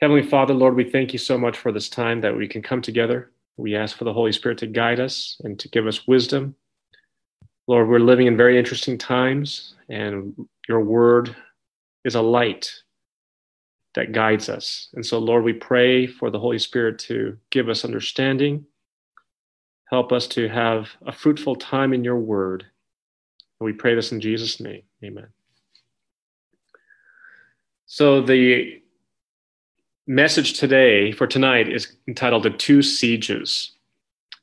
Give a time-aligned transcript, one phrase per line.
[0.00, 2.80] Heavenly Father, Lord, we thank you so much for this time that we can come
[2.80, 3.32] together.
[3.56, 6.54] We ask for the Holy Spirit to guide us and to give us wisdom.
[7.66, 10.34] Lord, we're living in very interesting times, and
[10.68, 11.34] your word
[12.04, 12.72] is a light
[13.96, 14.88] that guides us.
[14.94, 18.64] And so, Lord, we pray for the Holy Spirit to give us understanding,
[19.90, 22.64] help us to have a fruitful time in your word.
[23.58, 24.82] And we pray this in Jesus' name.
[25.02, 25.26] Amen.
[27.86, 28.80] So, the
[30.08, 33.72] message today for tonight is entitled The Two Sieges.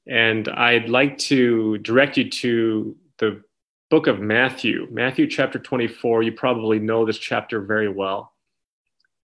[0.08, 3.42] And I'd like to direct you to the
[3.90, 6.22] book of Matthew, Matthew chapter 24.
[6.22, 8.32] You probably know this chapter very well.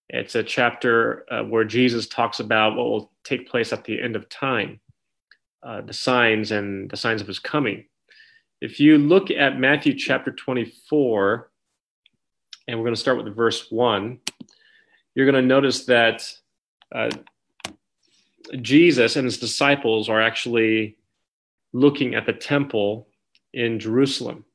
[0.09, 4.15] It's a chapter uh, where Jesus talks about what will take place at the end
[4.15, 4.79] of time,
[5.61, 7.85] uh, the signs and the signs of his coming.
[8.61, 11.51] If you look at Matthew chapter 24,
[12.67, 14.19] and we're going to start with verse 1
[15.15, 16.31] you're going to notice that
[16.93, 17.09] uh,
[18.61, 20.97] Jesus and his disciples are actually
[21.73, 23.07] looking at the temple
[23.53, 24.45] in Jerusalem.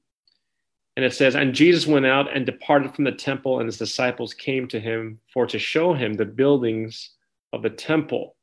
[0.96, 4.32] And it says, And Jesus went out and departed from the temple, and his disciples
[4.32, 7.10] came to him for to show him the buildings
[7.52, 8.34] of the temple.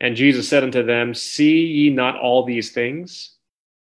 [0.00, 3.36] And Jesus said unto them, See ye not all these things?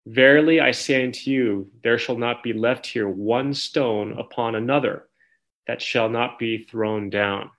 [0.06, 5.08] Verily I say unto you, there shall not be left here one stone upon another
[5.68, 7.52] that shall not be thrown down.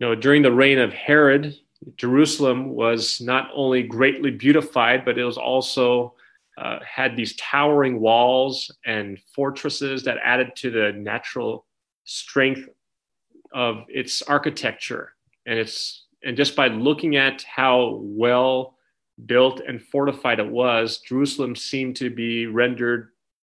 [0.00, 1.54] Know, during the reign of Herod,
[1.96, 6.14] Jerusalem was not only greatly beautified, but it was also
[6.58, 11.66] uh, had these towering walls and fortresses that added to the natural
[12.04, 12.68] strength
[13.52, 15.12] of its architecture
[15.46, 18.76] and its and just by looking at how well
[19.26, 23.10] built and fortified it was jerusalem seemed to be rendered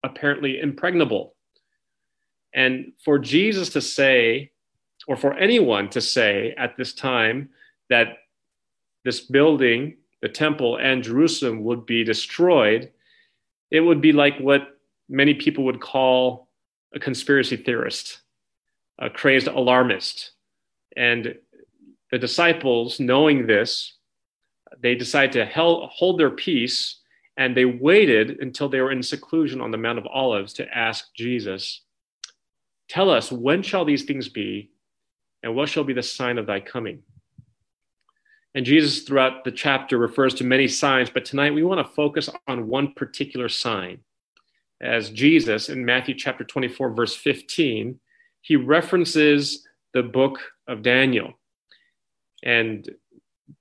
[0.02, 1.34] apparently impregnable
[2.54, 4.50] and for Jesus to say,
[5.08, 7.50] or for anyone to say at this time,
[7.90, 8.18] that
[9.04, 12.90] this building, the temple, and Jerusalem would be destroyed,
[13.70, 16.48] it would be like what many people would call
[16.94, 18.20] a conspiracy theorist,
[18.98, 20.32] a crazed alarmist.
[20.96, 21.34] And
[22.10, 23.94] the disciples, knowing this,
[24.80, 27.00] they decided to hold their peace
[27.36, 31.14] and they waited until they were in seclusion on the Mount of Olives to ask
[31.14, 31.82] Jesus
[32.92, 34.70] Tell us, when shall these things be,
[35.42, 37.02] and what shall be the sign of thy coming?
[38.54, 42.28] And Jesus, throughout the chapter, refers to many signs, but tonight we want to focus
[42.46, 44.00] on one particular sign.
[44.82, 47.98] As Jesus in Matthew chapter 24, verse 15,
[48.42, 51.32] he references the book of Daniel.
[52.42, 52.86] And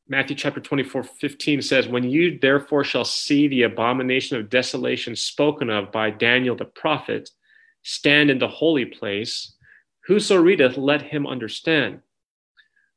[0.10, 5.70] Matthew chapter 24, 15 says, When you therefore shall see the abomination of desolation spoken
[5.70, 7.30] of by Daniel the prophet,
[7.84, 9.54] stand in the holy place.
[10.08, 12.02] Whoso readeth, let him understand.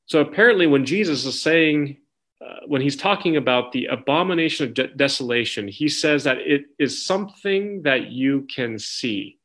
[0.07, 1.99] So apparently, when Jesus is saying,
[2.45, 7.05] uh, when he's talking about the abomination of de- desolation, he says that it is
[7.05, 9.39] something that you can see.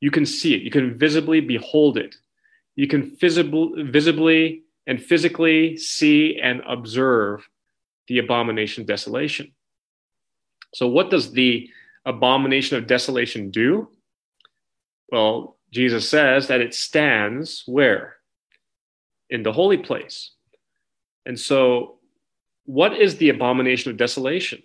[0.00, 0.62] You can see it.
[0.62, 2.16] You can visibly behold it.
[2.76, 7.48] You can visibly, visibly and physically see and observe
[8.08, 9.52] the abomination of desolation.
[10.74, 11.68] So, what does the
[12.04, 13.88] abomination of desolation do?
[15.12, 18.16] Well, Jesus says that it stands where?
[19.28, 20.32] In the holy place.
[21.26, 21.98] And so,
[22.64, 24.62] what is the abomination of desolation?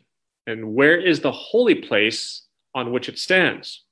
[0.47, 2.43] And where is the holy place
[2.73, 3.83] on which it stands?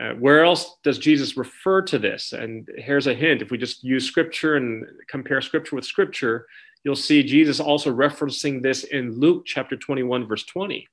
[0.00, 2.32] Uh, where else does Jesus refer to this?
[2.32, 6.46] And here's a hint if we just use scripture and compare scripture with scripture,
[6.82, 10.88] you'll see Jesus also referencing this in Luke chapter 21, verse 20.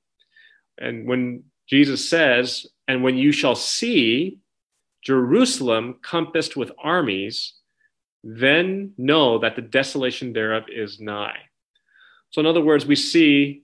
[0.78, 4.38] And when Jesus says, And when you shall see
[5.02, 7.54] Jerusalem compassed with armies,
[8.24, 11.38] then know that the desolation thereof is nigh.
[12.30, 13.62] So, in other words, we see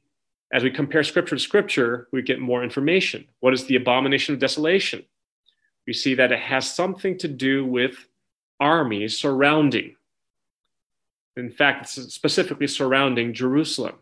[0.53, 3.27] as we compare scripture to scripture, we get more information.
[3.41, 5.05] What is the abomination of desolation?
[5.87, 7.97] We see that it has something to do with
[8.59, 9.97] armies surrounding.
[11.37, 13.97] In fact, specifically surrounding Jerusalem.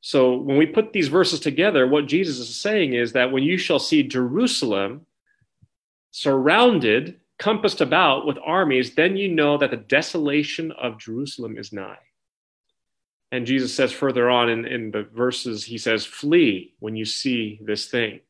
[0.00, 3.56] So, when we put these verses together, what Jesus is saying is that when you
[3.56, 5.06] shall see Jerusalem
[6.14, 11.98] surrounded, compassed about with armies, then you know that the desolation of Jerusalem is nigh.
[13.32, 17.58] And Jesus says further on in, in the verses, he says, Flee when you see
[17.64, 18.20] this thing.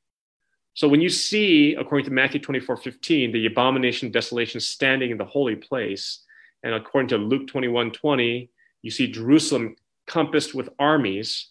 [0.73, 5.27] So when you see, according to Matthew 24 15, the abomination desolation standing in the
[5.27, 6.25] holy place,
[6.63, 8.49] and according to Luke 21 20,
[8.81, 9.77] you see Jerusalem
[10.07, 11.51] compassed with armies,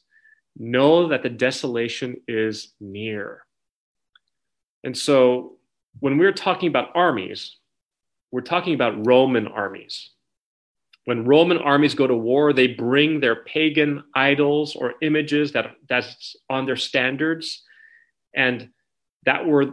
[0.57, 3.45] know that the desolation is near.
[4.83, 5.57] And so
[5.99, 7.57] when we're talking about armies,
[8.31, 10.09] we're talking about Roman armies.
[11.05, 16.35] When Roman armies go to war, they bring their pagan idols or images that that's
[16.49, 17.61] on their standards,
[18.33, 18.69] and
[19.25, 19.71] that were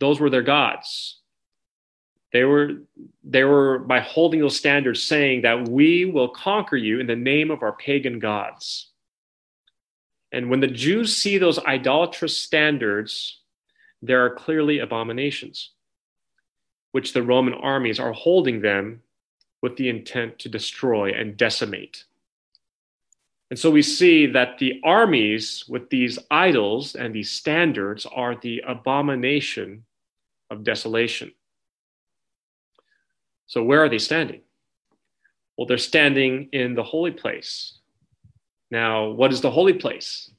[0.00, 1.20] those were their gods.
[2.32, 2.70] They were
[3.22, 7.50] they were by holding those standards saying that we will conquer you in the name
[7.50, 8.90] of our pagan gods.
[10.32, 13.41] And when the Jews see those idolatrous standards,
[14.02, 15.70] there are clearly abominations,
[16.90, 19.00] which the Roman armies are holding them
[19.62, 22.04] with the intent to destroy and decimate.
[23.50, 28.62] And so we see that the armies with these idols and these standards are the
[28.66, 29.84] abomination
[30.50, 31.32] of desolation.
[33.46, 34.40] So, where are they standing?
[35.56, 37.78] Well, they're standing in the holy place.
[38.70, 40.30] Now, what is the holy place?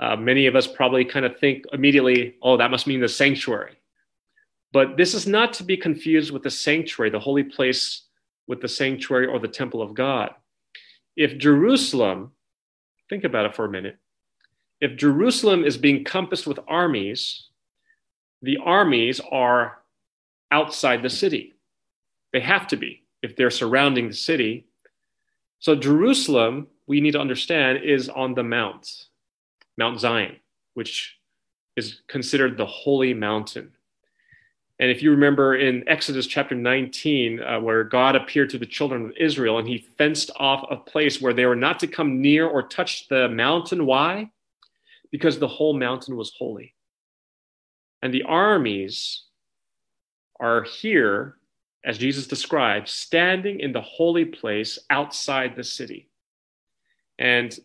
[0.00, 3.76] Uh, many of us probably kind of think immediately, oh, that must mean the sanctuary.
[4.72, 8.02] But this is not to be confused with the sanctuary, the holy place
[8.48, 10.30] with the sanctuary or the temple of God.
[11.16, 12.32] If Jerusalem,
[13.08, 13.98] think about it for a minute,
[14.80, 17.48] if Jerusalem is being compassed with armies,
[18.42, 19.78] the armies are
[20.50, 21.54] outside the city.
[22.32, 24.66] They have to be if they're surrounding the city.
[25.60, 29.06] So, Jerusalem, we need to understand, is on the mount,
[29.76, 30.36] Mount Zion,
[30.74, 31.18] which
[31.76, 33.72] is considered the holy mountain.
[34.80, 39.06] And if you remember in Exodus chapter 19, uh, where God appeared to the children
[39.06, 42.46] of Israel and he fenced off a place where they were not to come near
[42.46, 43.86] or touch the mountain.
[43.86, 44.30] Why?
[45.12, 46.74] Because the whole mountain was holy.
[48.02, 49.22] And the armies
[50.40, 51.36] are here,
[51.84, 56.08] as Jesus described, standing in the holy place outside the city.
[57.16, 57.56] And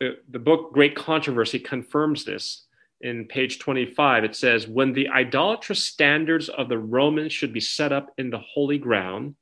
[0.00, 2.66] the, the book Great Controversy confirms this
[3.00, 7.92] in page 25, it says, When the idolatrous standards of the Romans should be set
[7.92, 9.34] up in the holy ground,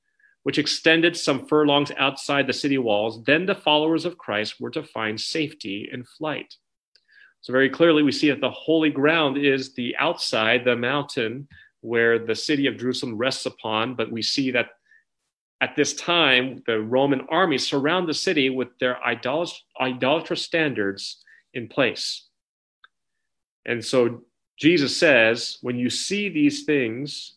[0.42, 4.82] which extended some furlongs outside the city walls, then the followers of Christ were to
[4.82, 6.56] find safety in flight.
[7.42, 11.48] So, very clearly, we see that the holy ground is the outside, the mountain
[11.80, 13.94] where the city of Jerusalem rests upon.
[13.94, 14.70] But we see that
[15.62, 21.22] at this time, the Roman army surround the city with their idolatrous standards
[21.54, 22.26] in place.
[23.64, 24.22] And so
[24.58, 27.36] Jesus says, when you see these things,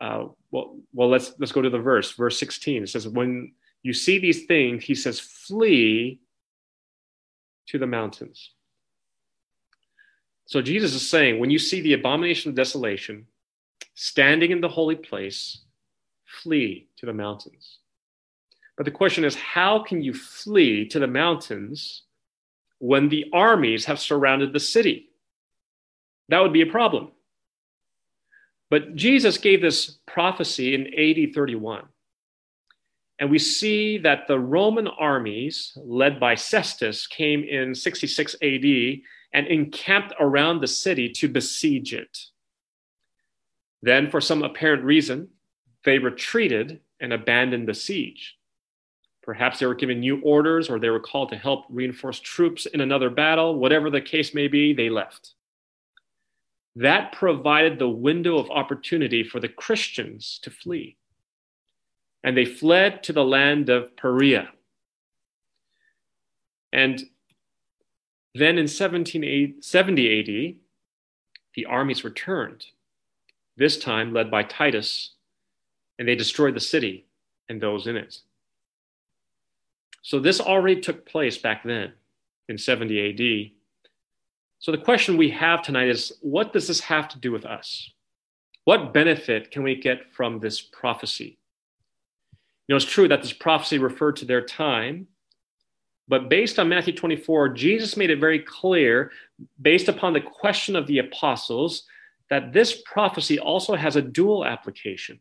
[0.00, 2.84] uh, well, well, let's let's go to the verse, verse 16.
[2.84, 3.52] It says, when
[3.82, 6.20] you see these things, he says, flee
[7.66, 8.52] to the mountains.
[10.46, 13.26] So Jesus is saying, when you see the abomination of desolation
[13.94, 15.63] standing in the holy place,
[16.42, 17.78] flee to the mountains.
[18.76, 22.02] But the question is, how can you flee to the mountains
[22.78, 25.10] when the armies have surrounded the city?
[26.28, 27.12] That would be a problem.
[28.70, 31.84] But Jesus gave this prophecy in AD 31.
[33.20, 39.00] And we see that the Roman armies, led by Cestius, came in 66 AD
[39.32, 42.18] and encamped around the city to besiege it.
[43.82, 45.28] Then, for some apparent reason,
[45.84, 48.36] they retreated and abandoned the siege.
[49.22, 52.80] Perhaps they were given new orders or they were called to help reinforce troops in
[52.80, 53.58] another battle.
[53.58, 55.34] Whatever the case may be, they left
[56.76, 60.96] that provided the window of opportunity for the Christians to flee.
[62.22, 64.48] And they fled to the land of Perea.
[66.72, 66.98] And
[68.34, 70.56] then in 1770 AD,
[71.54, 72.66] the armies returned,
[73.56, 75.10] this time led by Titus,
[75.98, 77.06] and they destroyed the city
[77.48, 78.18] and those in it.
[80.02, 81.92] So this already took place back then
[82.48, 83.52] in 70 AD.
[84.58, 87.90] So the question we have tonight is what does this have to do with us?
[88.64, 91.38] What benefit can we get from this prophecy?
[92.66, 95.06] You know, it's true that this prophecy referred to their time,
[96.08, 99.10] but based on Matthew 24, Jesus made it very clear,
[99.60, 101.84] based upon the question of the apostles,
[102.30, 105.20] that this prophecy also has a dual application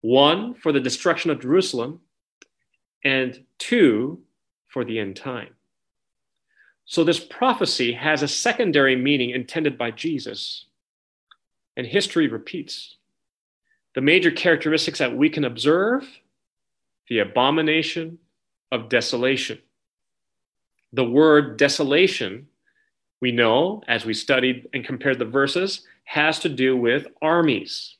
[0.00, 2.00] one for the destruction of Jerusalem,
[3.04, 4.20] and two
[4.68, 5.54] for the end time.
[6.84, 10.66] So, this prophecy has a secondary meaning intended by Jesus,
[11.76, 12.96] and history repeats.
[13.94, 16.04] The major characteristics that we can observe
[17.08, 18.18] the abomination
[18.72, 19.58] of desolation.
[20.92, 22.48] The word desolation,
[23.20, 27.96] we know as we studied and compared the verses, has to do with armies.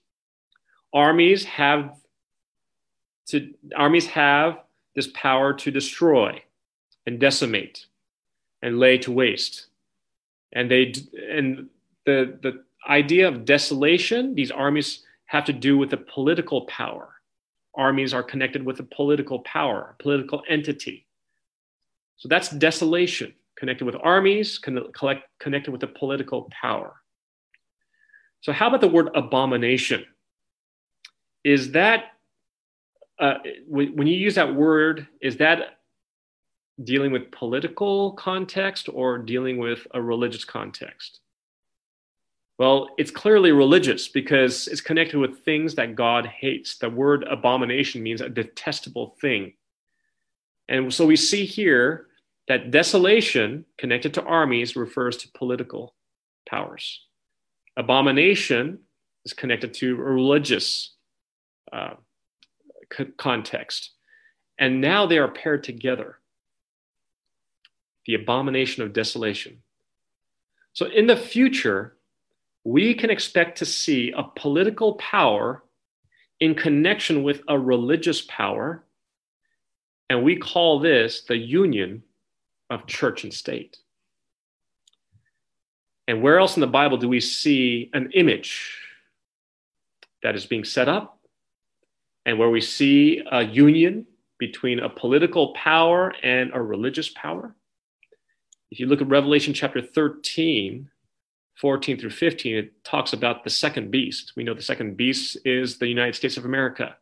[0.93, 1.97] Armies have
[3.29, 4.61] to armies have
[4.97, 6.43] this power to destroy
[7.07, 7.87] and decimate
[8.63, 9.67] and lay to waste.
[10.53, 10.93] And they
[11.31, 11.69] and
[12.07, 17.09] the the idea of desolation, these armies have to do with the political power.
[17.77, 21.07] Armies are connected with a political power, a political entity.
[22.17, 26.97] So that's desolation, connected with armies, collect, connected with a political power.
[28.41, 30.05] So, how about the word abomination?
[31.45, 32.13] Is that,
[33.19, 33.35] uh,
[33.67, 35.79] when you use that word, is that
[36.83, 41.21] dealing with political context or dealing with a religious context?
[42.59, 46.77] Well, it's clearly religious because it's connected with things that God hates.
[46.77, 49.55] The word abomination means a detestable thing.
[50.69, 52.09] And so we see here
[52.49, 55.95] that desolation connected to armies refers to political
[56.47, 57.01] powers.
[57.77, 58.81] Abomination
[59.25, 60.97] is connected to religious
[61.73, 61.95] uh,
[63.17, 63.91] context.
[64.59, 66.19] And now they are paired together
[68.07, 69.62] the abomination of desolation.
[70.73, 71.97] So in the future,
[72.65, 75.62] we can expect to see a political power
[76.41, 78.85] in connection with a religious power.
[80.09, 82.03] And we call this the union
[82.69, 83.79] of church and state.
[86.09, 88.77] And where else in the Bible do we see an image
[90.23, 91.20] that is being set up
[92.27, 94.07] and where we see a union
[94.39, 97.55] between a political power and a religious power?
[98.71, 100.89] If you look at Revelation chapter 13,
[101.57, 104.33] 14 through 15, it talks about the second beast.
[104.37, 106.97] We know the second beast is the United States of America.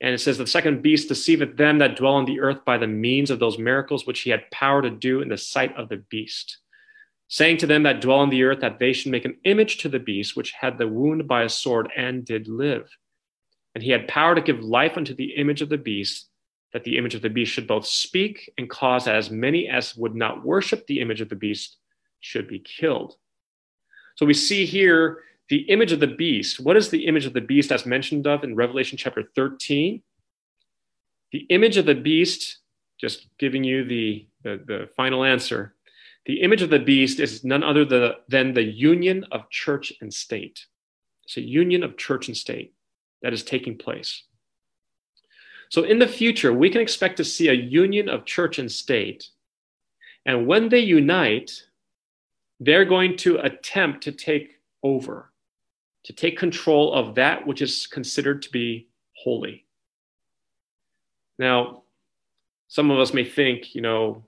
[0.00, 2.86] And it says, The second beast deceiveth them that dwell on the earth by the
[2.86, 6.04] means of those miracles which he had power to do in the sight of the
[6.10, 6.58] beast,
[7.28, 9.88] saying to them that dwell on the earth that they should make an image to
[9.88, 12.88] the beast which had the wound by a sword and did live.
[13.76, 16.30] And he had power to give life unto the image of the beast,
[16.72, 20.14] that the image of the beast should both speak and cause as many as would
[20.14, 21.76] not worship the image of the beast
[22.20, 23.16] should be killed.
[24.14, 25.18] So we see here
[25.50, 26.58] the image of the beast.
[26.58, 30.02] What is the image of the beast as mentioned of in Revelation chapter 13?
[31.32, 32.60] The image of the beast,
[32.98, 35.74] just giving you the, the, the final answer,
[36.24, 40.64] the image of the beast is none other than the union of church and state.
[41.24, 42.72] It's a union of church and state
[43.22, 44.24] that is taking place.
[45.68, 49.28] So in the future, we can expect to see a union of church and state.
[50.24, 51.50] And when they unite,
[52.60, 55.32] they're going to attempt to take over,
[56.04, 59.64] to take control of that which is considered to be holy.
[61.38, 61.82] Now,
[62.68, 64.24] some of us may think, you know,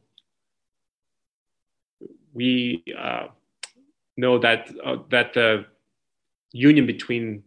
[2.34, 3.28] we uh,
[4.16, 5.66] know that uh, that the
[6.52, 7.42] union between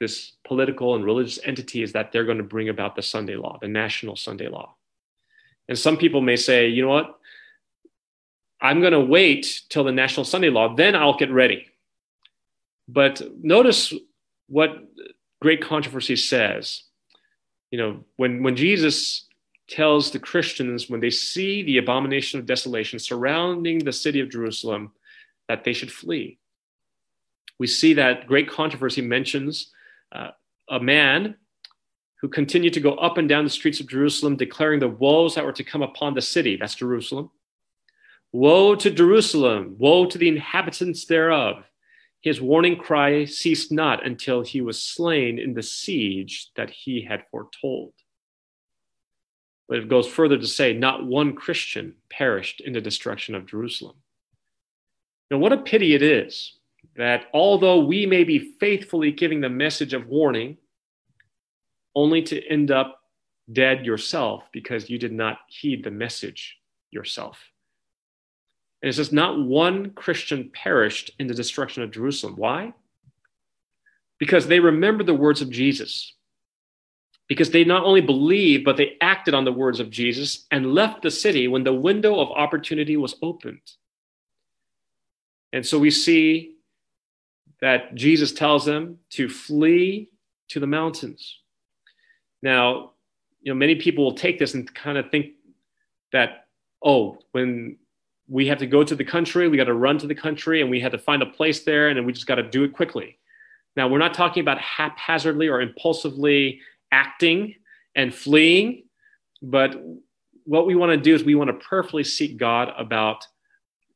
[0.00, 3.58] this political and religious entity is that they're going to bring about the Sunday law,
[3.60, 4.74] the national Sunday law.
[5.68, 7.18] And some people may say, you know what,
[8.60, 11.66] I'm going to wait till the National Sunday Law, then I'll get ready.
[12.88, 13.92] But notice
[14.48, 14.84] what
[15.40, 16.82] great controversy says.
[17.70, 19.26] You know, when, when Jesus
[19.68, 24.92] tells the Christians, when they see the abomination of desolation surrounding the city of Jerusalem,
[25.48, 26.38] that they should flee.
[27.58, 29.72] We see that great controversy mentions
[30.14, 30.30] uh,
[30.70, 31.36] a man
[32.20, 35.44] who continued to go up and down the streets of Jerusalem, declaring the woes that
[35.44, 36.56] were to come upon the city.
[36.56, 37.30] That's Jerusalem
[38.34, 39.76] Woe to Jerusalem!
[39.78, 41.64] Woe to the inhabitants thereof!
[42.20, 47.26] His warning cry ceased not until he was slain in the siege that he had
[47.30, 47.92] foretold.
[49.68, 53.96] But it goes further to say, not one Christian perished in the destruction of Jerusalem.
[55.30, 56.58] Now, what a pity it is
[56.96, 60.56] that although we may be faithfully giving the message of warning,
[61.94, 63.00] only to end up
[63.52, 66.56] dead yourself because you did not heed the message
[66.90, 67.38] yourself.
[68.82, 72.34] And it says, Not one Christian perished in the destruction of Jerusalem.
[72.36, 72.72] Why?
[74.18, 76.14] Because they remembered the words of Jesus.
[77.26, 81.02] Because they not only believed, but they acted on the words of Jesus and left
[81.02, 83.62] the city when the window of opportunity was opened.
[85.52, 86.53] And so we see
[87.64, 90.10] that Jesus tells them to flee
[90.48, 91.38] to the mountains.
[92.42, 92.90] Now,
[93.40, 95.28] you know, many people will take this and kind of think
[96.12, 96.48] that,
[96.84, 97.78] oh, when
[98.28, 100.68] we have to go to the country, we got to run to the country, and
[100.68, 102.74] we had to find a place there, and then we just got to do it
[102.74, 103.16] quickly.
[103.76, 106.60] Now, we're not talking about haphazardly or impulsively
[106.92, 107.54] acting
[107.96, 108.82] and fleeing,
[109.40, 109.82] but
[110.44, 113.26] what we want to do is we want to prayerfully seek God about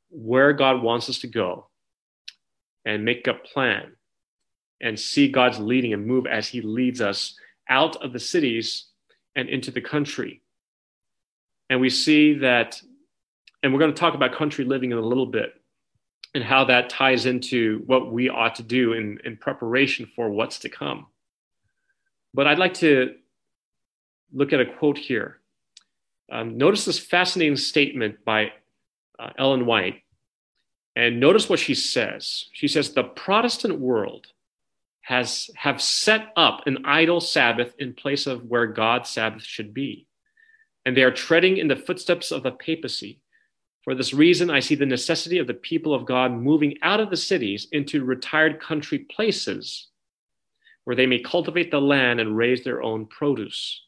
[0.09, 1.69] where God wants us to go
[2.85, 3.92] and make a plan
[4.80, 7.37] and see God's leading and move as He leads us
[7.68, 8.87] out of the cities
[9.37, 10.42] and into the country.
[11.70, 12.80] And we see that
[13.62, 15.54] and we're going to talk about country living in a little bit.
[16.35, 20.58] and how that ties into what we ought to do in, in preparation for what's
[20.61, 21.06] to come.
[22.35, 23.14] But I'd like to
[24.32, 25.40] look at a quote here.
[26.30, 28.52] Um, notice this fascinating statement by
[29.18, 30.02] uh, Ellen White.
[30.99, 32.47] And notice what she says.
[32.52, 34.26] She says, The Protestant world
[35.02, 40.07] has have set up an idol Sabbath in place of where God's Sabbath should be.
[40.85, 43.21] And they are treading in the footsteps of the papacy
[43.88, 47.09] for this reason, I see the necessity of the people of God moving out of
[47.09, 49.88] the cities into retired country places
[50.85, 53.81] where they may cultivate the land and raise their own produce.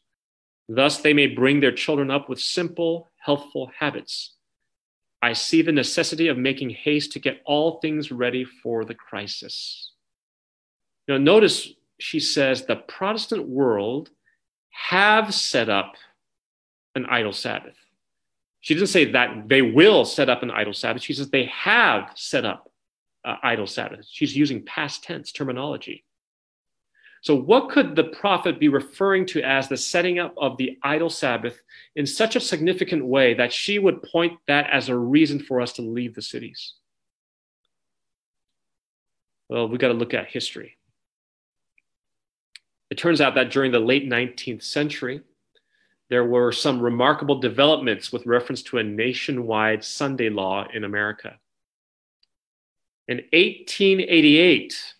[0.67, 4.33] Thus, they may bring their children up with simple, healthful habits.
[5.21, 9.91] I see the necessity of making haste to get all things ready for the crisis.
[11.07, 14.09] Now, notice she says the Protestant world
[14.71, 15.93] have set up
[16.95, 17.75] an idol Sabbath.
[18.61, 21.01] She doesn't say that they will set up an idol Sabbath.
[21.03, 22.71] She says they have set up
[23.23, 24.05] uh, idol Sabbath.
[24.09, 26.03] She's using past tense terminology.
[27.21, 31.09] So, what could the prophet be referring to as the setting up of the idol
[31.09, 31.61] Sabbath
[31.95, 35.73] in such a significant way that she would point that as a reason for us
[35.73, 36.73] to leave the cities?
[39.49, 40.77] Well, we got to look at history.
[42.89, 45.21] It turns out that during the late 19th century,
[46.09, 51.37] there were some remarkable developments with reference to a nationwide Sunday law in America.
[53.07, 54.93] In 1888,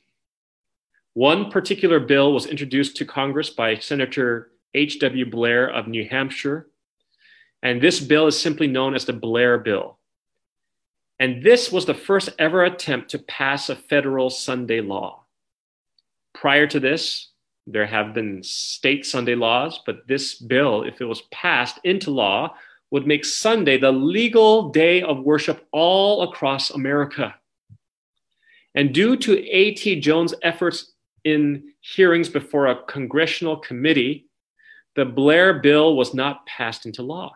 [1.14, 5.30] one particular bill was introduced to Congress by Senator H.W.
[5.30, 6.70] Blair of New Hampshire.
[7.62, 10.00] And this bill is simply known as the Blair Bill.
[11.20, 15.26] And this was the first ever attempt to pass a federal Sunday law.
[16.34, 17.30] Prior to this,
[17.68, 22.56] there have been state Sunday laws, but this bill, if it was passed into law,
[22.90, 27.36] would make Sunday the legal day of worship all across America.
[28.74, 30.00] And due to A.T.
[30.00, 30.91] Jones' efforts
[31.24, 34.28] in hearings before a congressional committee,
[34.96, 37.32] the Blair bill was not passed into law.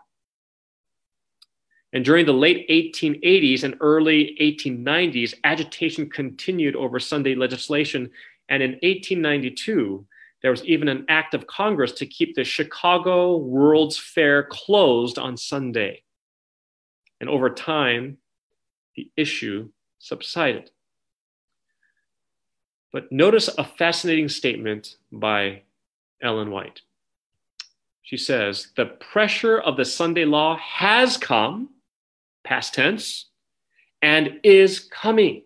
[1.93, 8.11] And during the late 1880s and early 1890s, agitation continued over Sunday legislation.
[8.49, 10.05] And in 1892,
[10.41, 15.37] there was even an act of Congress to keep the Chicago World's Fair closed on
[15.37, 16.03] Sunday.
[17.21, 18.17] And over time,
[18.97, 20.71] the issue subsided.
[22.95, 25.63] But notice a fascinating statement by
[26.23, 26.79] Ellen White.
[28.03, 31.71] She says, The pressure of the Sunday law has come,
[32.45, 33.31] past tense,
[34.01, 35.43] and is coming.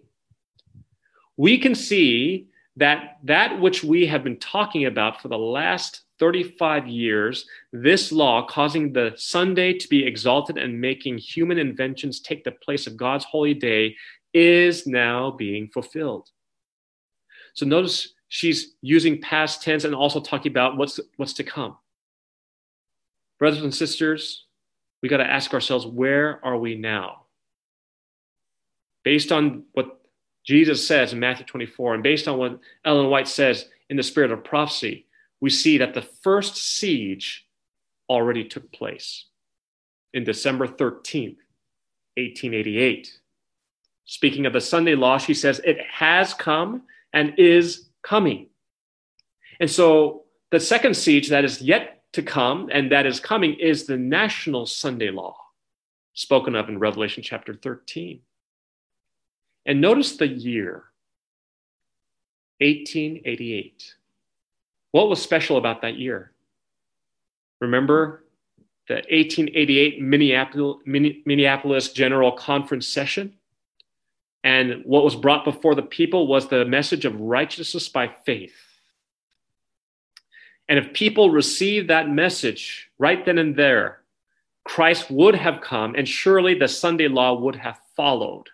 [1.38, 6.86] We can see that that which we have been talking about for the last 35
[6.86, 12.52] years, this law causing the Sunday to be exalted and making human inventions take the
[12.52, 13.96] place of God's holy day,
[14.36, 16.30] is now being fulfilled.
[17.60, 21.76] So notice she's using past tense and also talking about what's, what's to come.
[23.38, 24.46] Brothers and sisters,
[25.02, 27.26] we got to ask ourselves, where are we now?
[29.04, 30.00] Based on what
[30.46, 34.32] Jesus says in Matthew 24, and based on what Ellen White says in the spirit
[34.32, 35.08] of prophecy,
[35.42, 37.46] we see that the first siege
[38.10, 39.26] already took place
[40.14, 41.36] in December 13th,
[42.16, 43.20] 1888.
[44.06, 48.48] Speaking of the Sunday law, she says, it has come and is coming.
[49.60, 53.86] And so the second siege that is yet to come and that is coming is
[53.86, 55.36] the national Sunday law,
[56.14, 58.22] spoken of in Revelation chapter 13.
[59.66, 60.86] And notice the year
[62.62, 63.96] 1888.
[64.92, 66.32] What was special about that year?
[67.62, 68.24] Remember
[68.88, 73.36] the 1888 Minneapolis, Minneapolis General Conference session?
[74.44, 78.56] And what was brought before the people was the message of righteousness by faith.
[80.68, 84.02] And if people received that message right then and there,
[84.64, 88.50] Christ would have come, and surely the Sunday law would have followed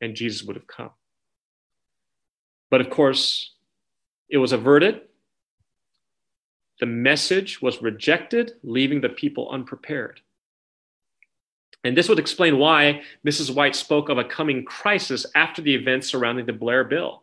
[0.00, 0.90] and Jesus would have come.
[2.70, 3.54] But of course,
[4.28, 5.00] it was averted.
[6.80, 10.20] The message was rejected, leaving the people unprepared.
[11.84, 13.54] And this would explain why Mrs.
[13.54, 17.22] White spoke of a coming crisis after the events surrounding the Blair Bill.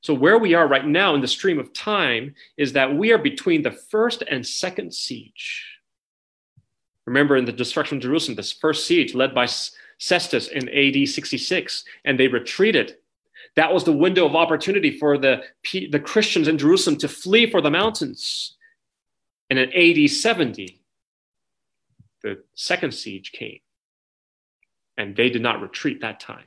[0.00, 3.18] So, where we are right now in the stream of time is that we are
[3.18, 5.64] between the first and second siege.
[7.06, 9.46] Remember, in the destruction of Jerusalem, this first siege led by
[9.98, 12.96] Cestius in AD 66, and they retreated.
[13.56, 17.60] That was the window of opportunity for the, the Christians in Jerusalem to flee for
[17.60, 18.56] the mountains.
[19.48, 20.80] And in AD 70,
[22.22, 23.60] the second siege came,
[24.96, 26.44] and they did not retreat that time.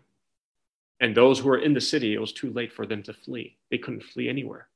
[1.00, 3.58] And those who were in the city, it was too late for them to flee.
[3.70, 4.68] They couldn't flee anywhere.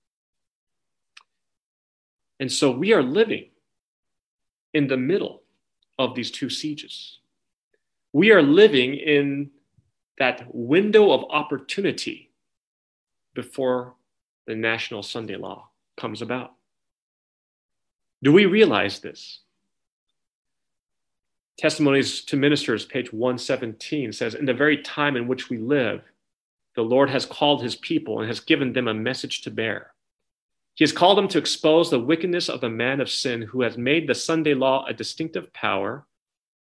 [2.39, 3.45] And so we are living
[4.73, 5.43] in the middle
[5.97, 7.19] of these two sieges.
[8.13, 9.51] We are living in
[10.17, 12.31] that window of opportunity
[13.33, 13.95] before
[14.47, 16.53] the national Sunday law comes about.
[18.23, 19.39] Do we realize this?
[21.57, 26.01] Testimonies to Ministers, page 117, says In the very time in which we live,
[26.75, 29.93] the Lord has called his people and has given them a message to bear.
[30.75, 33.77] He has called them to expose the wickedness of the man of sin who has
[33.77, 36.07] made the Sunday law a distinctive power,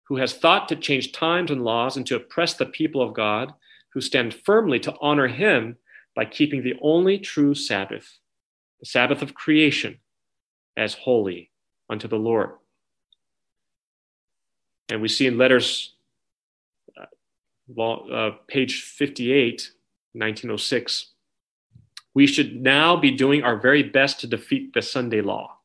[0.09, 3.53] who has thought to change times and laws and to oppress the people of God,
[3.93, 5.77] who stand firmly to honor him
[6.15, 8.19] by keeping the only true Sabbath,
[8.81, 9.99] the Sabbath of creation,
[10.77, 11.53] as holy
[11.89, 12.51] unto the Lord.
[14.89, 15.95] And we see in letters,
[17.01, 19.71] uh, uh, page 58,
[20.13, 21.07] 1906,
[22.15, 25.59] we should now be doing our very best to defeat the Sunday law.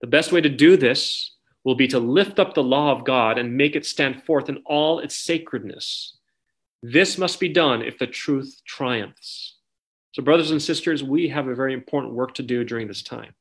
[0.00, 1.32] The best way to do this
[1.64, 4.62] will be to lift up the law of God and make it stand forth in
[4.66, 6.16] all its sacredness.
[6.82, 9.56] This must be done if the truth triumphs.
[10.12, 13.34] So, brothers and sisters, we have a very important work to do during this time.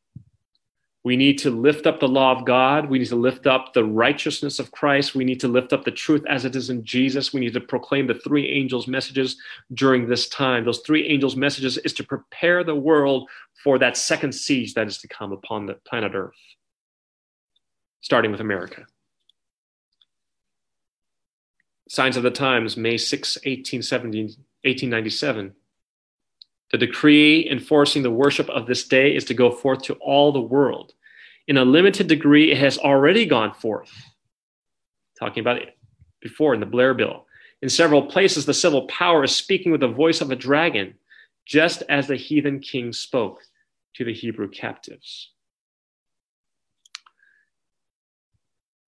[1.05, 2.89] We need to lift up the law of God.
[2.89, 5.13] We need to lift up the righteousness of Christ.
[5.13, 7.31] We need to lift up the truth as it is in Jesus.
[7.31, 9.37] We need to proclaim the three angels' messages
[9.71, 10.65] during this time.
[10.65, 13.29] Those three angels' messages is to prepare the world
[13.63, 16.33] for that second siege that is to come upon the planet Earth,
[18.01, 18.87] starting with America.
[21.87, 25.53] Signs of the Times, May 6, 1897.
[26.75, 30.41] The decree enforcing the worship of this day is to go forth to all the
[30.41, 30.93] world.
[31.47, 33.93] In a limited degree, it has already gone forth.
[35.17, 35.77] Talking about it
[36.19, 37.27] before in the Blair Bill.
[37.61, 40.95] In several places, the civil power is speaking with the voice of a dragon,
[41.45, 43.39] just as the heathen king spoke
[43.93, 45.31] to the Hebrew captives.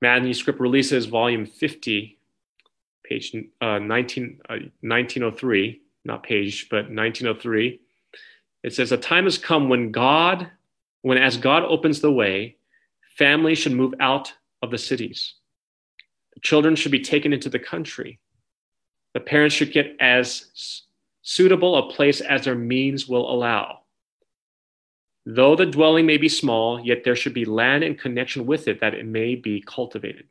[0.01, 2.19] Manuscript Releases, Volume 50,
[3.05, 7.79] page uh, 19, uh, 1903 not page, but 1903.
[8.63, 10.49] It says, A time has come when God,
[11.01, 12.57] when as God opens the way,
[13.17, 15.35] families should move out of the cities.
[16.41, 18.19] Children should be taken into the country.
[19.13, 20.83] The parents should get as
[21.21, 23.79] suitable a place as their means will allow.
[25.25, 28.79] Though the dwelling may be small, yet there should be land in connection with it
[28.79, 30.27] that it may be cultivated.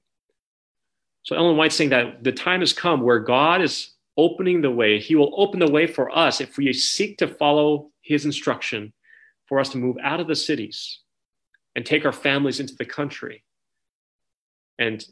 [1.22, 4.98] So Ellen White's saying that the time has come where God is opening the way.
[4.98, 8.92] He will open the way for us if we seek to follow his instruction
[9.46, 11.00] for us to move out of the cities
[11.74, 13.44] and take our families into the country.
[14.78, 15.04] And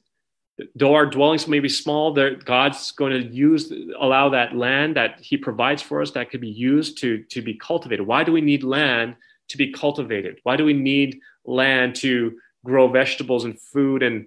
[0.74, 5.36] though our dwellings may be small, God's going to use, allow that land that He
[5.36, 8.06] provides for us that could be used to, to be cultivated.
[8.06, 9.16] Why do we need land
[9.48, 10.40] to be cultivated?
[10.42, 14.26] Why do we need land to grow vegetables and food and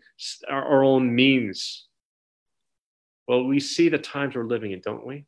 [0.49, 1.86] our, our own means?
[3.27, 5.25] Well, we see the times we're living in, don't we?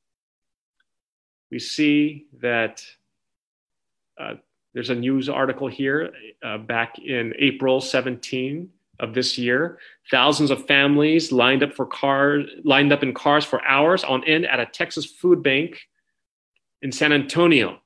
[1.52, 2.84] We see that
[4.20, 4.36] uh,
[4.74, 9.80] there's a news article here uh, back in April 17 of this year.
[10.12, 14.46] Thousands of families lined up for cars, lined up in cars for hours on end
[14.46, 15.82] at a Texas food bank
[16.82, 17.80] in San Antonio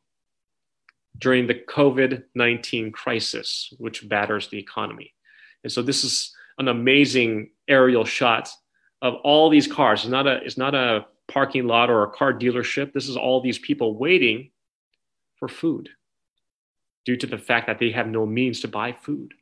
[1.17, 5.13] during the COVID 19 crisis, which batters the economy.
[5.63, 8.49] And so this is an amazing aerial shot
[9.03, 10.01] of all these cars.
[10.01, 12.93] It's not a it's not a parking lot or a car dealership.
[12.93, 14.49] This is all these people waiting
[15.35, 15.89] for food
[17.05, 19.33] due to the fact that they have no means to buy food.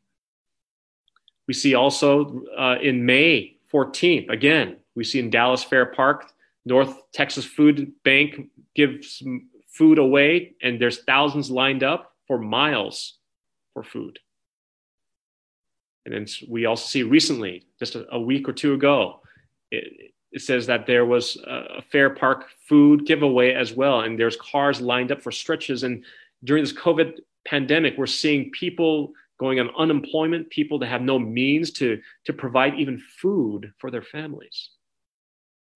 [1.47, 6.32] We see also uh, in May 14th, again, we see in Dallas Fair Park,
[6.65, 9.24] North Texas Food Bank gives
[9.67, 13.17] food away, and there's thousands lined up for miles
[13.74, 14.19] for food.
[16.06, 19.20] And then we also see recently, just a, a week or two ago,
[19.71, 24.01] it, it says that there was a fair park food giveaway as well.
[24.01, 25.84] And there's cars lined up for stretches.
[25.84, 26.05] And
[26.43, 31.71] during this covid pandemic we're seeing people going on unemployment people that have no means
[31.71, 34.69] to to provide even food for their families.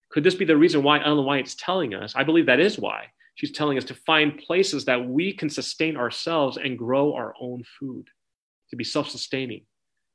[0.09, 2.13] Could this be the reason why ellen white is telling us?
[2.15, 5.97] I believe that is why she's telling us to find places that we can sustain
[5.97, 8.07] ourselves and grow our own food
[8.69, 9.65] to be self-sustaining.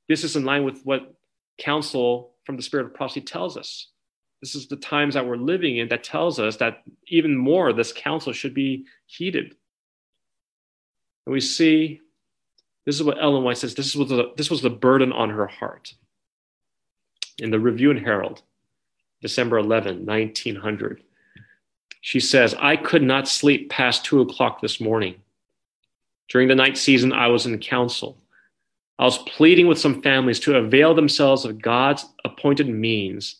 [0.08, 1.12] This is in line with what
[1.58, 3.88] counsel from the spirit of prophecy tells us.
[4.40, 7.92] This is the times that we're living in that tells us that even more this
[7.92, 9.54] counsel should be heeded.
[11.26, 12.00] And we see
[12.86, 15.46] this is what Ellen White says this was the, this was the burden on her
[15.46, 15.94] heart.
[17.38, 18.42] In the Review and Herald,
[19.20, 21.02] December 11, 1900.
[22.00, 25.16] She says, I could not sleep past two o'clock this morning.
[26.28, 28.16] During the night season, I was in council.
[28.98, 32.06] I was pleading with some families to avail themselves of God's
[32.40, 33.36] appointed means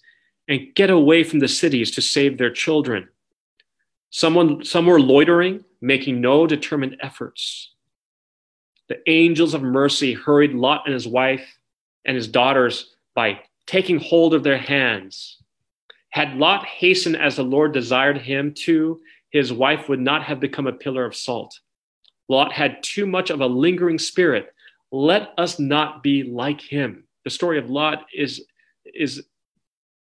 [0.49, 3.09] and get away from the cities to save their children.
[4.11, 7.73] Someone, some were loitering, making no determined efforts.
[8.89, 11.59] The angels of mercy hurried Lot and his wife
[12.05, 15.39] and his daughters by taking hold of their hands.
[16.11, 20.67] Had Lot hastened as the Lord desired him to, his wife would not have become
[20.67, 21.61] a pillar of salt.
[22.29, 24.53] Lot had too much of a lingering spirit.
[24.91, 27.05] Let us not be like him.
[27.25, 28.45] The story of Lot is,
[28.94, 29.24] is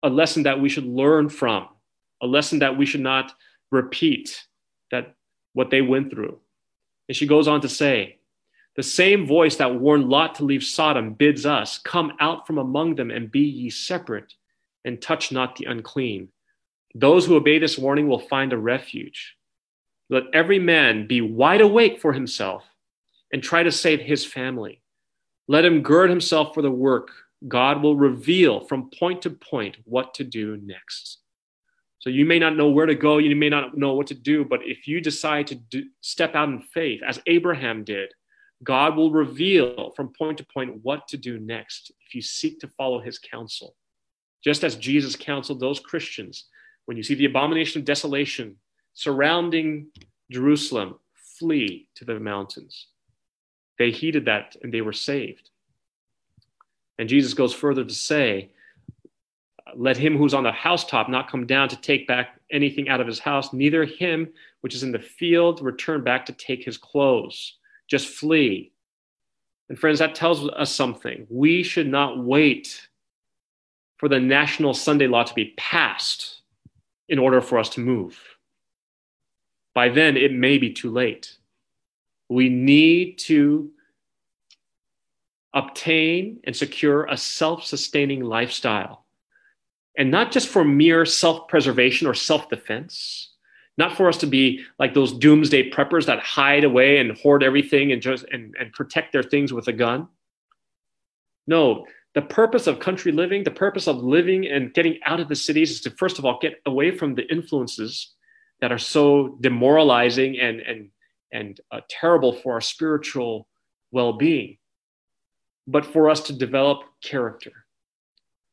[0.03, 1.67] a lesson that we should learn from,
[2.21, 3.33] a lesson that we should not
[3.71, 4.45] repeat
[4.91, 5.15] that
[5.53, 6.39] what they went through.
[7.07, 8.19] And she goes on to say,
[8.75, 12.95] the same voice that warned Lot to leave Sodom bids us, Come out from among
[12.95, 14.33] them and be ye separate,
[14.83, 16.29] and touch not the unclean.
[16.93, 19.35] Those who obey this warning will find a refuge.
[20.09, 22.63] Let every man be wide awake for himself
[23.31, 24.81] and try to save his family.
[25.47, 27.11] Let him gird himself for the work.
[27.47, 31.19] God will reveal from point to point what to do next.
[31.99, 34.45] So you may not know where to go, you may not know what to do,
[34.45, 38.09] but if you decide to do, step out in faith, as Abraham did,
[38.63, 42.67] God will reveal from point to point what to do next if you seek to
[42.67, 43.75] follow his counsel.
[44.43, 46.45] Just as Jesus counseled those Christians,
[46.85, 48.57] when you see the abomination of desolation
[48.93, 49.87] surrounding
[50.31, 50.99] Jerusalem,
[51.39, 52.87] flee to the mountains.
[53.77, 55.49] They heeded that and they were saved.
[56.97, 58.51] And Jesus goes further to say,
[59.75, 63.07] Let him who's on the housetop not come down to take back anything out of
[63.07, 64.29] his house, neither him
[64.61, 67.57] which is in the field return back to take his clothes.
[67.87, 68.71] Just flee.
[69.69, 71.27] And friends, that tells us something.
[71.29, 72.87] We should not wait
[73.97, 76.41] for the national Sunday law to be passed
[77.09, 78.19] in order for us to move.
[79.73, 81.37] By then, it may be too late.
[82.29, 83.71] We need to
[85.55, 89.05] obtain and secure a self sustaining lifestyle.
[89.97, 93.31] And not just for mere self preservation or self defense,
[93.77, 97.93] not for us to be like those doomsday preppers that hide away and hoard everything
[97.93, 100.07] and just and, and protect their things with a gun.
[101.47, 105.35] No, the purpose of country living, the purpose of living and getting out of the
[105.35, 108.13] cities is to first of all get away from the influences
[108.61, 110.89] that are so demoralizing and and
[111.31, 113.47] and uh, terrible for our spiritual
[113.91, 114.57] well-being
[115.67, 117.65] but for us to develop character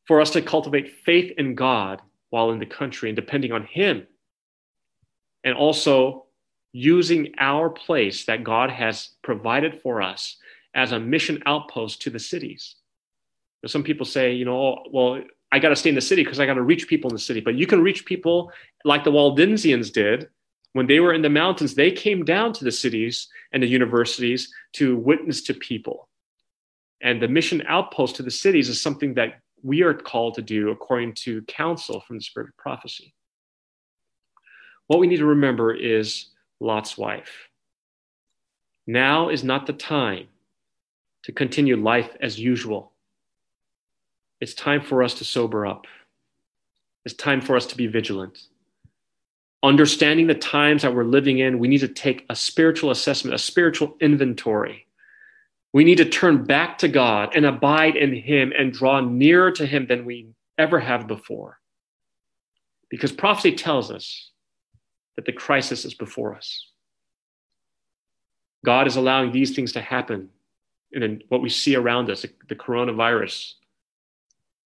[0.07, 4.07] for us to cultivate faith in god while in the country and depending on him
[5.45, 6.27] and also
[6.73, 10.39] using our place that God has provided for us
[10.75, 12.77] as a mission outpost to the cities.
[13.67, 15.23] Some people say, you know, oh, well,
[15.53, 17.21] I got to stay in the city because I got to reach people in the
[17.21, 17.41] city.
[17.41, 18.51] But you can reach people
[18.85, 20.29] like the Waldensians did
[20.73, 21.75] when they were in the mountains.
[21.75, 26.09] They came down to the cities and the universities to witness to people.
[27.03, 30.71] And the mission outpost to the cities is something that we are called to do
[30.71, 33.13] according to counsel from the spirit of prophecy.
[34.87, 36.27] What we need to remember is
[36.61, 37.49] Lot's wife.
[38.87, 40.27] Now is not the time
[41.25, 42.93] to continue life as usual.
[44.41, 45.87] It's time for us to sober up.
[47.05, 48.39] It's time for us to be vigilant.
[49.63, 53.39] Understanding the times that we're living in, we need to take a spiritual assessment, a
[53.39, 54.87] spiritual inventory.
[55.73, 59.67] We need to turn back to God and abide in Him and draw nearer to
[59.67, 61.59] Him than we ever have before.
[62.91, 64.31] Because prophecy tells us
[65.17, 66.69] that the crisis is before us.
[68.65, 70.29] God is allowing these things to happen.
[70.93, 73.55] And then what we see around us, the coronavirus,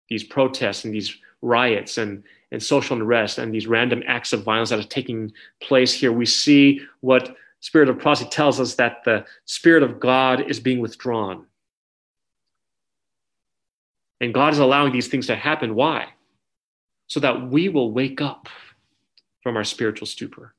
[0.10, 4.70] these protests and these riots and, and social unrest and these random acts of violence
[4.70, 5.32] that are taking
[5.62, 10.50] place here, we see what Spirit of prophecy tells us that the Spirit of God
[10.50, 11.46] is being withdrawn.
[14.22, 15.76] And God is allowing these things to happen.
[15.76, 16.10] Why?
[17.08, 18.48] So that we will wake up
[19.42, 20.54] from our spiritual stupor.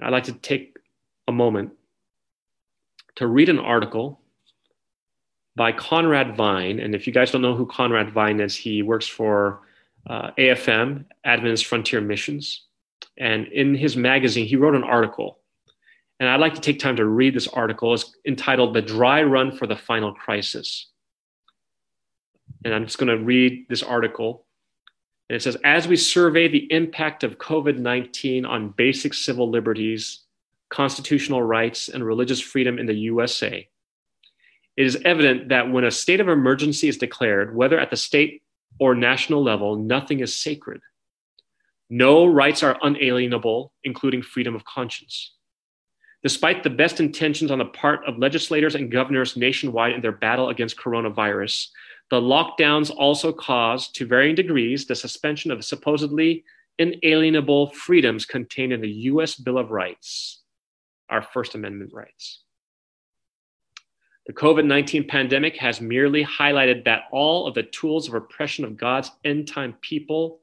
[0.00, 0.78] I'd like to take
[1.28, 1.72] a moment
[3.16, 4.20] to read an article
[5.56, 6.80] by Conrad Vine.
[6.80, 9.60] And if you guys don't know who Conrad Vine is, he works for
[10.08, 12.66] uh, AFM, Adventist Frontier Missions.
[13.20, 15.38] And in his magazine, he wrote an article.
[16.18, 17.94] And I'd like to take time to read this article.
[17.94, 20.88] It's entitled The Dry Run for the Final Crisis.
[22.64, 24.44] And I'm just going to read this article
[25.30, 30.24] and it says, as we survey the impact of COVID 19 on basic civil liberties,
[30.70, 33.68] constitutional rights, and religious freedom in the USA,
[34.76, 38.42] it is evident that when a state of emergency is declared, whether at the state
[38.80, 40.80] or national level, nothing is sacred.
[41.90, 45.34] No rights are unalienable, including freedom of conscience.
[46.22, 50.50] Despite the best intentions on the part of legislators and governors nationwide in their battle
[50.50, 51.66] against coronavirus,
[52.10, 56.44] the lockdowns also caused, to varying degrees, the suspension of supposedly
[56.78, 60.42] inalienable freedoms contained in the US Bill of Rights,
[61.08, 62.42] our First Amendment rights.
[64.26, 68.76] The COVID 19 pandemic has merely highlighted that all of the tools of oppression of
[68.76, 70.39] God's end time people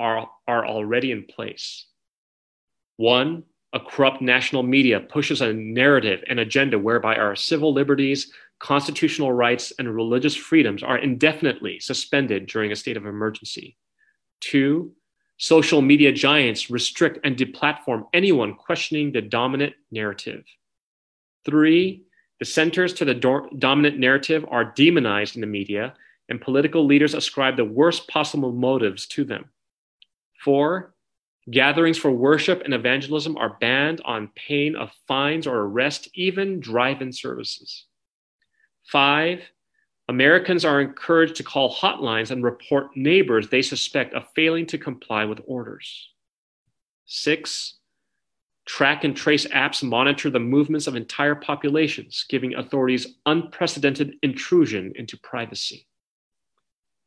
[0.00, 1.86] are, are already in place.
[2.96, 9.32] One, a corrupt national media pushes a narrative and agenda whereby our civil liberties, constitutional
[9.32, 13.76] rights, and religious freedoms are indefinitely suspended during a state of emergency.
[14.40, 14.92] Two,
[15.38, 20.44] social media giants restrict and deplatform anyone questioning the dominant narrative.
[21.44, 22.02] Three,
[22.40, 25.94] the centers to the do- dominant narrative are demonized in the media,
[26.28, 29.50] and political leaders ascribe the worst possible motives to them.
[30.44, 30.94] Four,
[31.50, 37.02] gatherings for worship and evangelism are banned on pain of fines or arrest, even drive
[37.02, 37.86] in services.
[38.84, 39.42] Five,
[40.08, 45.24] Americans are encouraged to call hotlines and report neighbors they suspect of failing to comply
[45.24, 46.08] with orders.
[47.04, 47.78] Six,
[48.64, 55.16] track and trace apps monitor the movements of entire populations, giving authorities unprecedented intrusion into
[55.18, 55.86] privacy.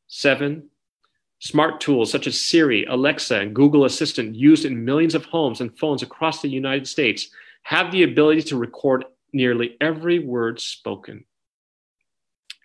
[0.07, 0.69] Seven,
[1.43, 5.77] Smart tools such as Siri, Alexa, and Google Assistant, used in millions of homes and
[5.77, 7.31] phones across the United States,
[7.63, 9.03] have the ability to record
[9.33, 11.25] nearly every word spoken.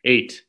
[0.04, 0.44] Eight,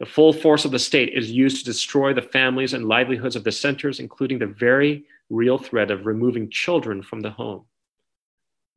[0.00, 3.44] the full force of the state is used to destroy the families and livelihoods of
[3.44, 7.64] the centers, including the very real threat of removing children from the home.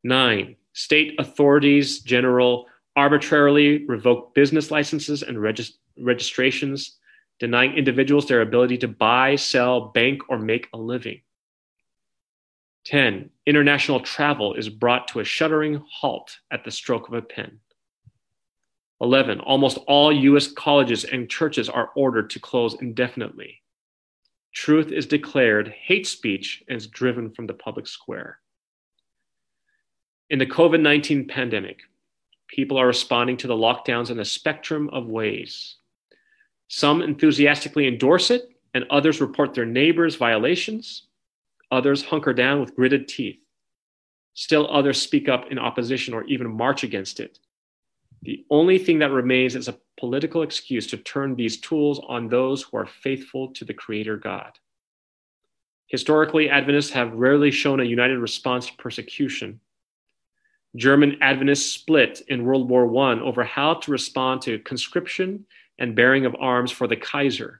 [0.03, 6.99] Nine, state authorities general arbitrarily revoke business licenses and regist- registrations
[7.41, 11.21] denying individuals their ability to buy, sell, bank, or make a living.
[12.85, 13.31] 10.
[13.47, 17.59] International travel is brought to a shuddering halt at the stroke of a pen.
[19.01, 19.39] 11.
[19.39, 23.63] Almost all US colleges and churches are ordered to close indefinitely.
[24.53, 28.37] Truth is declared hate speech and is driven from the public square.
[30.29, 31.79] In the COVID 19 pandemic,
[32.47, 35.77] people are responding to the lockdowns in a spectrum of ways.
[36.73, 41.07] Some enthusiastically endorse it, and others report their neighbors' violations.
[41.69, 43.41] Others hunker down with gritted teeth.
[44.35, 47.39] Still, others speak up in opposition or even march against it.
[48.21, 52.63] The only thing that remains is a political excuse to turn these tools on those
[52.63, 54.57] who are faithful to the Creator God.
[55.87, 59.59] Historically, Adventists have rarely shown a united response to persecution.
[60.77, 65.45] German Adventists split in World War I over how to respond to conscription
[65.81, 67.59] and bearing of arms for the Kaiser.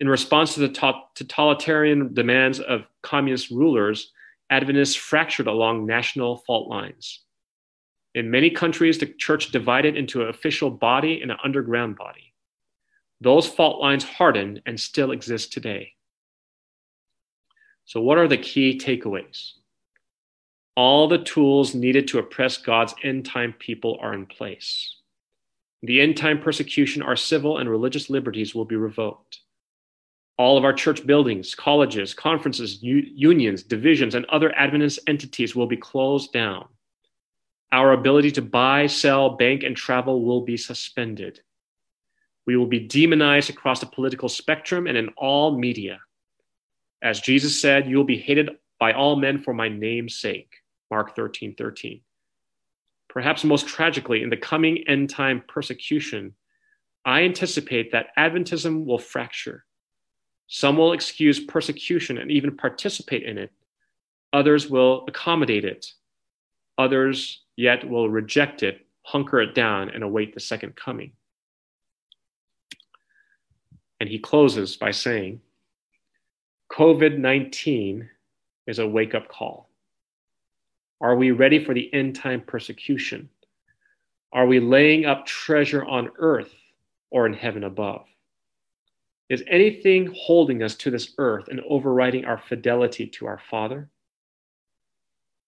[0.00, 4.10] In response to the totalitarian demands of communist rulers,
[4.48, 7.20] Adventists fractured along national fault lines.
[8.14, 12.32] In many countries, the church divided into an official body and an underground body.
[13.20, 15.92] Those fault lines hardened and still exist today.
[17.84, 19.52] So, what are the key takeaways?
[20.74, 24.96] All the tools needed to oppress God's end time people are in place
[25.82, 29.40] the end time persecution, our civil and religious liberties will be revoked.
[30.36, 35.66] All of our church buildings, colleges, conferences, u- unions, divisions, and other Adventist entities will
[35.66, 36.66] be closed down.
[37.72, 41.40] Our ability to buy, sell, bank, and travel will be suspended.
[42.46, 46.00] We will be demonized across the political spectrum and in all media.
[47.02, 50.52] As Jesus said, you will be hated by all men for my name's sake.
[50.90, 52.00] Mark 13 13.
[53.10, 56.32] Perhaps most tragically, in the coming end time persecution,
[57.04, 59.64] I anticipate that Adventism will fracture.
[60.46, 63.50] Some will excuse persecution and even participate in it.
[64.32, 65.92] Others will accommodate it.
[66.78, 71.12] Others yet will reject it, hunker it down, and await the second coming.
[73.98, 75.40] And he closes by saying
[76.72, 78.08] COVID 19
[78.68, 79.69] is a wake up call.
[81.00, 83.28] Are we ready for the end time persecution?
[84.32, 86.54] Are we laying up treasure on earth
[87.10, 88.06] or in heaven above?
[89.28, 93.88] Is anything holding us to this earth and overriding our fidelity to our Father?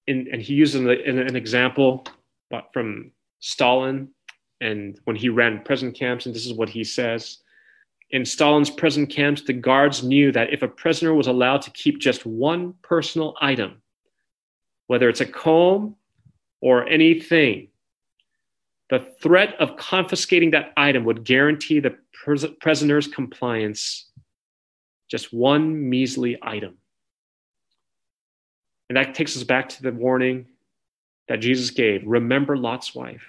[0.06, 2.06] In, and he uses an, an example
[2.72, 4.08] from Stalin
[4.60, 7.38] and when he ran prison camps, and this is what he says.
[8.10, 11.98] In Stalin's prison camps, the guards knew that if a prisoner was allowed to keep
[11.98, 13.81] just one personal item,
[14.92, 15.96] whether it's a comb
[16.60, 17.68] or anything,
[18.90, 21.96] the threat of confiscating that item would guarantee the
[22.60, 24.10] prisoner's compliance.
[25.08, 26.76] Just one measly item.
[28.90, 30.44] And that takes us back to the warning
[31.26, 33.24] that Jesus gave remember Lot's wife.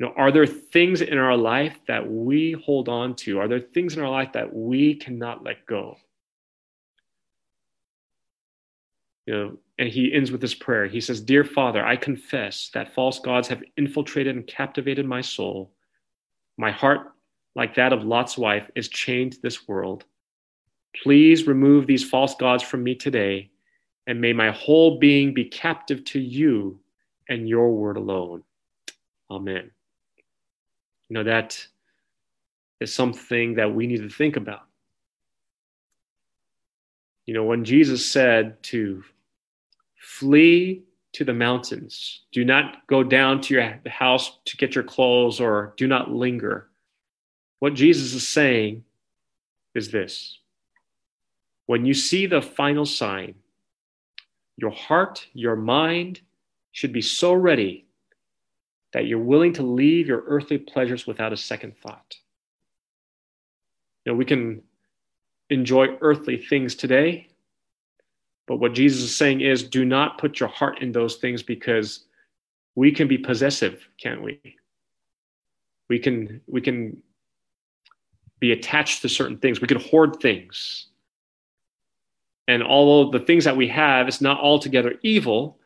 [0.00, 3.38] You know, are there things in our life that we hold on to?
[3.38, 5.98] Are there things in our life that we cannot let go?
[9.26, 10.86] You know, and he ends with this prayer.
[10.86, 15.72] He says, Dear Father, I confess that false gods have infiltrated and captivated my soul.
[16.58, 17.12] My heart,
[17.56, 20.04] like that of Lot's wife, is chained to this world.
[21.02, 23.50] Please remove these false gods from me today,
[24.06, 26.78] and may my whole being be captive to you
[27.30, 28.42] and your word alone.
[29.30, 29.70] Amen.
[31.08, 31.66] You know, that
[32.80, 34.66] is something that we need to think about.
[37.24, 39.04] You know, when Jesus said to
[40.20, 40.82] flee
[41.14, 45.72] to the mountains, do not go down to your house to get your clothes or
[45.78, 46.68] do not linger.
[47.58, 48.84] What Jesus is saying
[49.74, 50.38] is this
[51.66, 53.34] when you see the final sign,
[54.56, 56.20] your heart, your mind
[56.72, 57.86] should be so ready
[58.92, 62.16] that you're willing to leave your earthly pleasures without a second thought.
[64.04, 64.62] You know, we can
[65.48, 67.29] enjoy earthly things today,
[68.50, 72.06] but what Jesus is saying is do not put your heart in those things because
[72.74, 74.40] we can be possessive, can't we?
[75.88, 77.00] We can we can
[78.40, 79.60] be attached to certain things.
[79.60, 80.88] We can hoard things.
[82.48, 85.60] And although the things that we have is not altogether evil,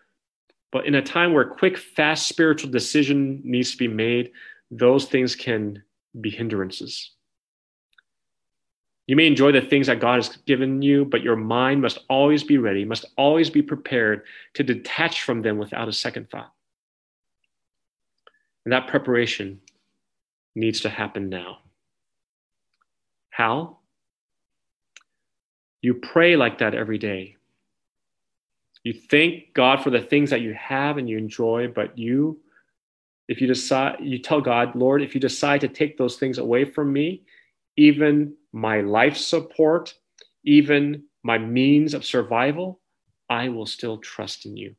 [0.71, 4.31] but in a time where quick, fast spiritual decision needs to be made,
[4.71, 5.83] those things can
[6.21, 7.14] be hindrances.
[9.07, 12.43] You may enjoy the things that God has given you, but your mind must always
[12.43, 14.23] be ready, must always be prepared
[14.55, 16.53] to detach from them without a second thought.
[18.65, 19.61] And that preparation
[20.55, 21.59] needs to happen now.
[23.29, 23.79] How?
[25.83, 27.37] You pray like that every day.
[28.85, 32.39] You thank God for the things that you have and you enjoy, but you,
[33.29, 36.65] if you decide, you tell God, Lord, if you decide to take those things away
[36.65, 37.23] from me,
[37.77, 39.95] even my life support,
[40.45, 42.81] even my means of survival,
[43.29, 44.77] I will still trust in you.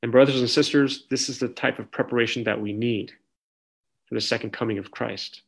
[0.00, 3.10] And, brothers and sisters, this is the type of preparation that we need
[4.06, 5.42] for the second coming of Christ.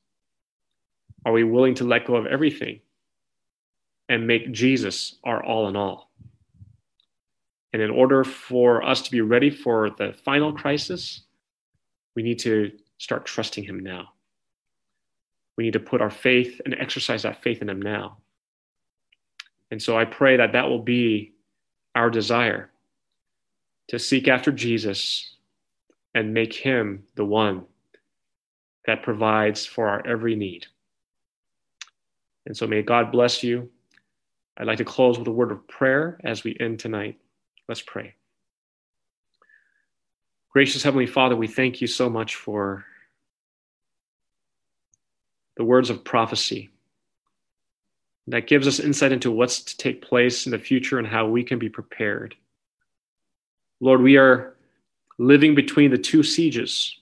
[1.25, 2.81] Are we willing to let go of everything
[4.09, 6.11] and make Jesus our all in all?
[7.73, 11.21] And in order for us to be ready for the final crisis,
[12.17, 14.09] we need to start trusting Him now.
[15.57, 18.19] We need to put our faith and exercise that faith in Him now.
[19.71, 21.33] And so I pray that that will be
[21.95, 22.71] our desire
[23.89, 25.35] to seek after Jesus
[26.15, 27.65] and make Him the one
[28.87, 30.67] that provides for our every need.
[32.47, 33.69] And so may God bless you.
[34.57, 37.19] I'd like to close with a word of prayer as we end tonight.
[37.69, 38.15] Let's pray.
[40.51, 42.85] Gracious Heavenly Father, we thank you so much for
[45.57, 46.71] the words of prophecy
[48.29, 51.45] that gives us insight into what's to take place in the future and how we
[51.45, 52.35] can be prepared.
[53.81, 54.55] Lord, we are
[55.19, 56.99] living between the two sieges,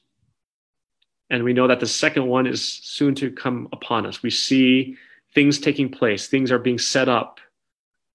[1.31, 4.23] and we know that the second one is soon to come upon us.
[4.23, 4.97] We see
[5.35, 7.41] things taking place, things are being set up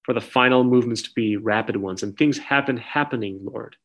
[0.04, 2.04] for the final movements to be rapid ones.
[2.04, 3.76] And things have been happening, Lord,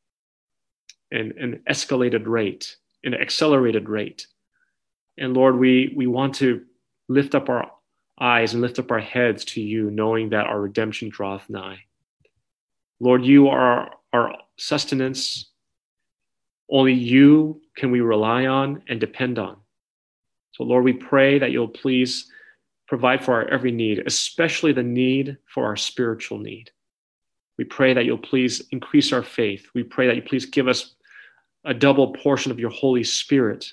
[1.10, 4.26] in an escalated rate, in an accelerated rate.
[5.18, 6.64] And Lord, we, we want to
[7.08, 7.70] lift up our
[8.20, 11.78] eyes and lift up our heads to you, knowing that our redemption draweth nigh.
[13.00, 15.50] Lord, you are our sustenance.
[16.70, 19.56] Only you can we rely on and depend on.
[20.52, 22.30] So, Lord, we pray that you'll please
[22.86, 26.70] provide for our every need, especially the need for our spiritual need.
[27.58, 29.66] We pray that you'll please increase our faith.
[29.74, 30.94] We pray that you please give us
[31.64, 33.72] a double portion of your Holy Spirit.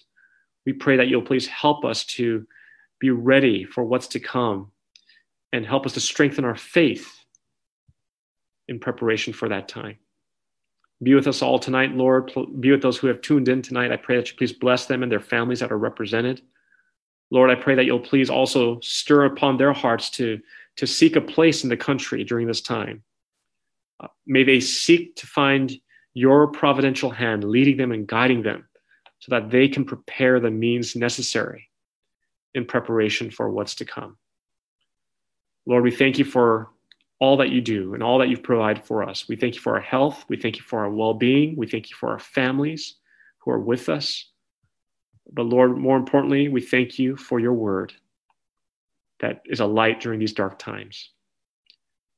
[0.65, 2.45] We pray that you'll please help us to
[2.99, 4.71] be ready for what's to come
[5.51, 7.11] and help us to strengthen our faith
[8.67, 9.97] in preparation for that time.
[11.03, 12.31] Be with us all tonight, Lord.
[12.59, 13.91] Be with those who have tuned in tonight.
[13.91, 16.41] I pray that you please bless them and their families that are represented.
[17.31, 20.39] Lord, I pray that you'll please also stir upon their hearts to,
[20.75, 23.01] to seek a place in the country during this time.
[23.99, 25.71] Uh, may they seek to find
[26.13, 28.67] your providential hand leading them and guiding them
[29.21, 31.69] so that they can prepare the means necessary
[32.55, 34.17] in preparation for what's to come.
[35.67, 36.69] Lord, we thank you for
[37.19, 39.29] all that you do and all that you've provided for us.
[39.29, 40.25] We thank you for our health.
[40.27, 41.55] We thank you for our well being.
[41.55, 42.95] We thank you for our families
[43.37, 44.27] who are with us.
[45.31, 47.93] But Lord, more importantly, we thank you for your word
[49.19, 51.11] that is a light during these dark times.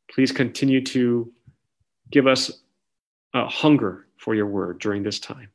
[0.09, 1.29] Please continue to
[2.11, 2.61] give us
[3.33, 5.49] a hunger for your word during this time